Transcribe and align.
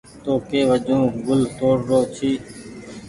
تو 0.23 0.33
ڪي 0.49 0.59
وجون 0.69 1.01
گل 1.27 1.41
توڙ 1.57 1.75
رو 1.89 1.99
ڇي۔ 2.15 2.31